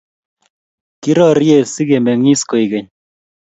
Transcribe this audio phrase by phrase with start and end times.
[1.01, 2.87] kirorie sikemengis koekeny